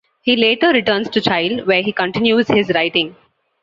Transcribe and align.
He 0.23 0.35
later 0.35 0.69
returns 0.69 1.09
to 1.11 1.21
Chile, 1.21 1.61
where 1.61 1.83
he 1.83 1.91
continues 1.91 2.47
his 2.47 2.71
writing. 2.73 3.15